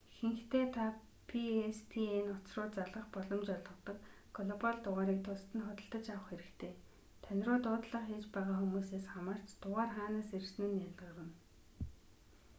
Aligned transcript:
ихэнхдээ 0.13 0.65
та 0.75 0.85
pstn 1.29 2.27
утас 2.35 2.53
руу 2.59 2.69
залгах 2.77 3.07
боломж 3.13 3.47
олгодог 3.57 3.97
глобал 4.35 4.77
дугаарыг 4.83 5.19
тусад 5.25 5.51
нь 5.55 5.65
худалдаж 5.65 6.05
авах 6.15 6.27
хэрэгтэй 6.29 6.73
тань 7.23 7.43
руу 7.45 7.59
дуудлага 7.63 8.07
хийж 8.09 8.25
байгаа 8.35 8.57
хүмүүсээс 8.59 9.05
хамаарч 9.13 9.47
дугаар 9.63 9.91
хаанаас 9.95 10.29
ирсэн 10.37 10.65
нь 10.69 10.81
ялгарна 10.87 11.25